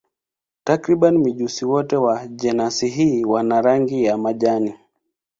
[0.63, 4.73] Takriban mijusi wote wa jenasi hii wana rangi ya majani.